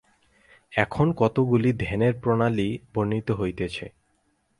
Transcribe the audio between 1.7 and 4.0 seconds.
ধ্যানের প্রণালী বর্ণিত হইতেছে।